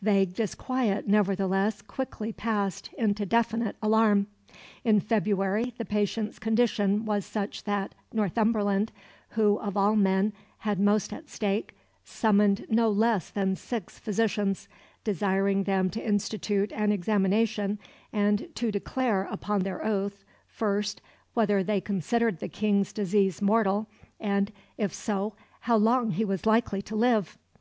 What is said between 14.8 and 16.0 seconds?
desiring them